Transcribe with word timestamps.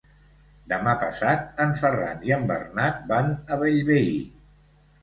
Demà 0.71 0.95
passat 1.03 1.61
en 1.67 1.77
Ferran 1.83 2.27
i 2.31 2.35
en 2.39 2.49
Bernat 2.53 3.07
van 3.13 3.31
a 3.57 3.63
Bellvei. 3.65 4.15